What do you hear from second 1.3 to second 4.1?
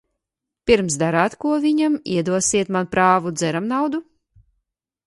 ko viņam, iedosiet man prāvu dzeramnaudu?